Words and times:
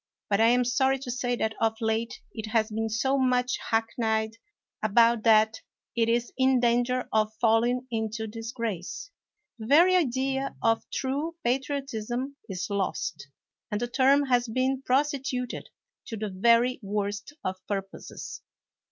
But 0.31 0.41
I 0.41 0.47
am 0.47 0.65
sorry 0.65 0.97
to 0.97 1.11
say 1.11 1.35
that 1.35 1.53
of 1.61 1.79
late 1.79 2.21
it 2.33 2.47
has 2.47 2.71
been 2.71 2.89
so 2.89 3.19
much 3.19 3.59
hackneyed 3.69 4.35
about 4.81 5.21
that 5.25 5.61
it 5.95 6.09
is 6.09 6.33
in 6.39 6.59
danger 6.59 7.07
of 7.13 7.35
fall 7.39 7.63
ing 7.63 7.85
into 7.91 8.25
disgrace. 8.25 9.11
The 9.59 9.67
very 9.67 9.95
idea 9.95 10.55
of 10.63 10.89
true 10.91 11.35
patriot 11.43 11.93
ism 11.93 12.35
is 12.49 12.67
lost, 12.71 13.27
and 13.69 13.79
the 13.79 13.87
term 13.87 14.23
has 14.25 14.47
been 14.47 14.81
prostituted 14.81 15.69
to 16.07 16.17
the 16.17 16.29
very 16.29 16.79
worst 16.81 17.33
of 17.43 17.57
purposes. 17.67 18.41